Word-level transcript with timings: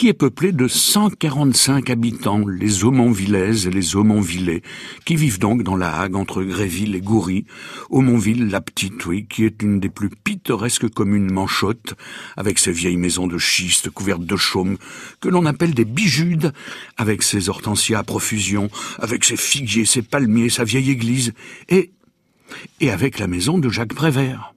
qui 0.00 0.08
est 0.08 0.14
peuplé 0.14 0.52
de 0.52 0.66
145 0.66 1.90
habitants, 1.90 2.48
les 2.48 2.84
Aumonvillaises 2.84 3.66
et 3.66 3.70
les 3.70 3.96
Aumonvillais, 3.96 4.62
qui 5.04 5.14
vivent 5.14 5.38
donc 5.38 5.62
dans 5.62 5.76
la 5.76 5.94
Hague 5.94 6.16
entre 6.16 6.42
Gréville 6.42 6.94
et 6.94 7.02
Goury. 7.02 7.44
Aumonville, 7.90 8.48
la 8.48 8.62
petite, 8.62 9.04
oui, 9.04 9.26
qui 9.28 9.44
est 9.44 9.62
une 9.62 9.78
des 9.78 9.90
plus 9.90 10.08
pittoresques 10.08 10.88
communes 10.88 11.30
manchottes, 11.30 11.96
avec 12.38 12.58
ses 12.58 12.72
vieilles 12.72 12.96
maisons 12.96 13.26
de 13.26 13.36
schiste 13.36 13.90
couvertes 13.90 14.24
de 14.24 14.36
chaume, 14.36 14.78
que 15.20 15.28
l'on 15.28 15.44
appelle 15.44 15.74
des 15.74 15.84
bijudes, 15.84 16.54
avec 16.96 17.22
ses 17.22 17.50
hortensias 17.50 17.98
à 17.98 18.02
profusion, 18.02 18.70
avec 19.00 19.22
ses 19.22 19.36
figuiers, 19.36 19.84
ses 19.84 20.00
palmiers, 20.00 20.48
sa 20.48 20.64
vieille 20.64 20.90
église, 20.90 21.34
et, 21.68 21.90
et 22.80 22.90
avec 22.90 23.18
la 23.18 23.26
maison 23.26 23.58
de 23.58 23.68
Jacques 23.68 23.92
Prévert. 23.92 24.54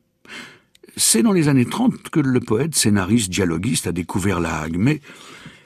C'est 0.96 1.24
dans 1.24 1.32
les 1.32 1.48
années 1.48 1.66
30 1.66 2.10
que 2.10 2.20
le 2.20 2.40
poète, 2.40 2.76
scénariste, 2.76 3.32
dialoguiste 3.32 3.88
a 3.88 3.92
découvert 3.92 4.40
la 4.40 4.62
Hague, 4.62 4.78
mais 4.78 5.02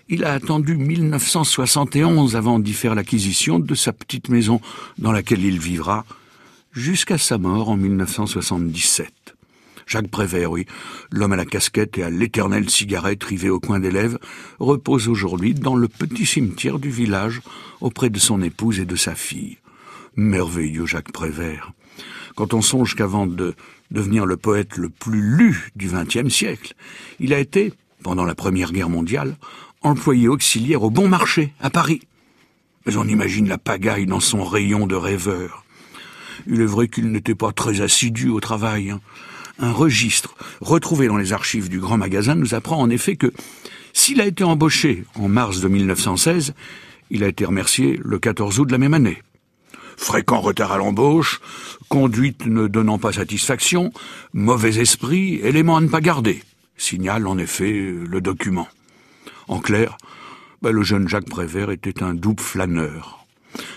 il 0.10 0.24
a 0.24 0.32
attendu 0.32 0.78
1971 0.78 2.38
avant 2.38 2.60
d'y 2.60 2.74
faire 2.74 2.96
l'acquisition 2.96 3.60
de 3.60 3.76
sa 3.76 3.92
petite 3.92 4.30
maison 4.30 4.62
dans 4.98 5.12
laquelle 5.12 5.44
il 5.44 5.60
vivra 5.60 6.06
jusqu'à 6.72 7.18
sa 7.18 7.38
mort 7.38 7.70
en 7.70 7.76
1977. 7.76 9.12
Jacques 9.86 10.10
Prévert, 10.10 10.52
oui, 10.52 10.66
l'homme 11.12 11.34
à 11.34 11.38
la 11.38 11.46
casquette 11.46 11.98
et 11.98 12.04
à 12.04 12.10
l'éternelle 12.10 12.70
cigarette 12.70 13.24
rivée 13.24 13.50
au 13.50 13.60
coin 13.60 13.80
des 13.80 13.92
lèvres, 13.92 14.20
repose 14.60 15.08
aujourd'hui 15.08 15.54
dans 15.54 15.76
le 15.76 15.88
petit 15.88 16.26
cimetière 16.26 16.80
du 16.80 16.90
village 16.90 17.42
auprès 17.82 18.10
de 18.10 18.20
son 18.20 18.42
épouse 18.42 18.80
et 18.80 18.86
de 18.86 18.96
sa 18.96 19.16
fille. 19.16 19.58
Merveilleux 20.16 20.86
Jacques 20.86 21.12
Prévert. 21.12 21.74
Quand 22.38 22.54
on 22.54 22.62
songe 22.62 22.94
qu'avant 22.94 23.26
de 23.26 23.56
devenir 23.90 24.28
le 24.28 24.38
poète 24.38 24.78
le 24.78 24.90
plus 24.90 25.22
lu 25.22 25.72
du 25.76 25.88
XXe 25.88 26.32
siècle. 26.32 26.76
Il 27.20 27.34
a 27.34 27.40
été, 27.40 27.74
pendant 28.04 28.26
la 28.26 28.36
Première 28.36 28.72
Guerre 28.72 28.90
mondiale, 28.90 29.38
employé 29.82 30.28
auxiliaire 30.28 30.84
au 30.84 30.92
Bon 30.92 31.08
Marché, 31.08 31.54
à 31.60 31.72
Paris. 31.72 32.02
Mais 32.86 32.96
on 32.96 33.06
imagine 33.06 33.48
la 33.48 33.58
pagaille 33.58 34.06
dans 34.06 34.20
son 34.20 34.44
rayon 34.44 34.86
de 34.86 34.94
rêveur. 34.94 35.66
Il 36.46 36.62
est 36.62 36.66
vrai 36.66 36.88
qu'il 36.88 37.12
n'était 37.12 37.34
pas 37.34 37.52
très 37.54 37.82
assidu 37.82 38.30
au 38.30 38.40
travail. 38.40 38.92
Hein. 38.92 39.02
Un 39.58 39.72
registre 39.72 40.36
retrouvé 40.62 41.08
dans 41.08 41.18
les 41.18 41.34
archives 41.34 41.70
du 41.70 41.80
grand 41.80 41.98
magasin 41.98 42.36
nous 42.36 42.54
apprend 42.54 42.80
en 42.80 42.92
effet 42.92 43.16
que 43.16 43.34
s'il 43.94 44.22
a 44.22 44.28
été 44.28 44.44
embauché 44.44 45.06
en 45.16 45.28
mars 45.28 45.60
de 45.60 45.68
1916, 45.68 46.54
il 47.10 47.24
a 47.24 47.28
été 47.28 47.46
remercié 47.46 48.00
le 48.04 48.20
14 48.20 48.60
août 48.60 48.66
de 48.66 48.72
la 48.72 48.78
même 48.78 48.94
année 48.94 49.24
fréquent 49.98 50.40
retard 50.40 50.72
à 50.72 50.78
l'embauche, 50.78 51.42
conduite 51.90 52.46
ne 52.46 52.68
donnant 52.68 53.00
pas 53.00 53.12
satisfaction, 53.12 53.92
mauvais 54.34 54.78
esprit, 54.80 55.42
élément 55.44 55.76
à 55.76 55.82
ne 55.82 55.88
pas 55.88 56.00
garder, 56.02 56.42
signale 56.78 57.28
en 57.28 57.38
effet 57.38 57.72
le 57.72 58.22
document. 58.22 58.68
En 59.50 59.60
clair, 59.60 59.98
ben, 60.62 60.72
le 60.72 60.84
jeune 60.84 61.10
Jacques 61.10 61.30
Prévert 61.30 61.72
était 61.72 62.04
un 62.04 62.14
double 62.14 62.42
flâneur, 62.42 63.26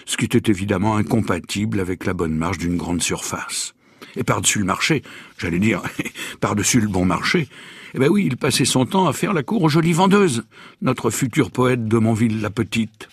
ce 0.07 0.17
qui 0.17 0.27
était 0.27 0.51
évidemment 0.51 0.97
incompatible 0.97 1.81
avec 1.81 2.05
la 2.05 2.15
bonne 2.15 2.37
marche 2.37 2.59
d'une 2.59 2.77
grande 2.77 3.03
surface. 3.03 3.75
Et 4.17 4.25
par-dessus 4.25 4.59
le 4.59 4.65
marché, 4.65 5.03
j'allais 5.39 5.59
dire, 5.59 5.83
par-dessus 6.41 6.81
le 6.81 6.89
bon 6.89 7.05
marché, 7.05 7.49
eh 7.95 7.99
ben 7.99 8.09
oui, 8.09 8.25
il 8.27 8.37
passait 8.37 8.65
son 8.65 8.87
temps 8.87 9.09
à 9.09 9.13
faire 9.13 9.33
la 9.33 9.43
cour 9.43 9.63
aux 9.63 9.69
jolies 9.69 9.93
vendeuses, 9.93 10.45
notre 10.83 11.11
futur 11.11 11.51
poète 11.51 11.87
de 11.87 11.99
Montville 11.99 12.41
la 12.41 12.51
Petite. 12.51 13.09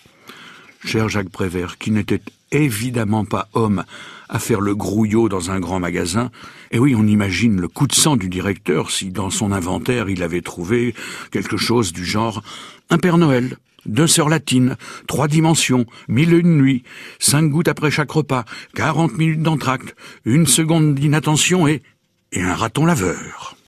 Cher 0.84 1.08
Jacques 1.08 1.30
Prévert, 1.30 1.78
qui 1.78 1.90
n'était 1.90 2.22
évidemment 2.52 3.24
pas 3.24 3.48
homme 3.54 3.84
à 4.28 4.38
faire 4.38 4.60
le 4.60 4.74
grouillot 4.74 5.28
dans 5.28 5.50
un 5.50 5.60
grand 5.60 5.80
magasin. 5.80 6.30
Et 6.70 6.78
oui, 6.78 6.94
on 6.94 7.06
imagine 7.06 7.60
le 7.60 7.68
coup 7.68 7.86
de 7.86 7.94
sang 7.94 8.16
du 8.16 8.28
directeur 8.28 8.90
si 8.90 9.10
dans 9.10 9.30
son 9.30 9.52
inventaire 9.52 10.08
il 10.08 10.22
avait 10.22 10.42
trouvé 10.42 10.94
quelque 11.30 11.56
chose 11.56 11.92
du 11.92 12.04
genre 12.04 12.42
un 12.90 12.98
Père 12.98 13.18
Noël, 13.18 13.56
deux 13.86 14.06
sœurs 14.06 14.28
latines, 14.28 14.76
trois 15.06 15.28
dimensions, 15.28 15.86
mille 16.08 16.34
une 16.34 16.58
nuits, 16.58 16.84
cinq 17.18 17.48
gouttes 17.48 17.68
après 17.68 17.90
chaque 17.90 18.10
repas, 18.10 18.44
quarante 18.74 19.16
minutes 19.16 19.42
d'entracte, 19.42 19.94
une 20.24 20.46
seconde 20.46 20.94
d'inattention 20.94 21.66
et, 21.66 21.82
et 22.32 22.42
un 22.42 22.54
raton 22.54 22.86
laveur. 22.86 23.56